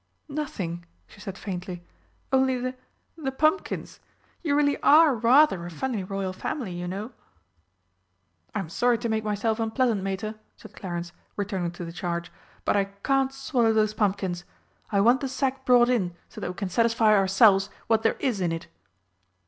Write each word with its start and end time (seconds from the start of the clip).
"Nothing," 0.29 0.83
she 1.05 1.19
said 1.19 1.37
faintly. 1.37 1.83
"Only 2.33 2.57
the 2.57 2.75
the 3.15 3.31
pumpkins. 3.31 3.99
You 4.41 4.55
really 4.55 4.81
are 4.81 5.13
rather 5.13 5.63
a 5.63 5.69
funny 5.69 6.03
Royal 6.03 6.33
Family, 6.33 6.71
you 6.71 6.87
know!" 6.87 7.11
"I'm 8.55 8.67
sorry 8.67 8.97
to 8.97 9.09
make 9.09 9.23
myself 9.23 9.59
unpleasant, 9.59 10.01
Mater," 10.01 10.33
said 10.57 10.73
Clarence, 10.73 11.11
returning 11.35 11.69
to 11.73 11.85
the 11.85 11.91
charge. 11.91 12.31
"But 12.65 12.75
I 12.77 12.85
can't 12.85 13.31
swallow 13.31 13.73
those 13.73 13.93
pumpkins. 13.93 14.43
I 14.91 15.01
want 15.01 15.21
the 15.21 15.29
sack 15.29 15.67
brought 15.67 15.87
in 15.87 16.15
so 16.29 16.41
that 16.41 16.49
we 16.49 16.55
can 16.55 16.69
satisfy 16.69 17.13
ourselves 17.15 17.69
what 17.85 18.01
there 18.01 18.17
is 18.19 18.41
in 18.41 18.51
it." 18.51 18.65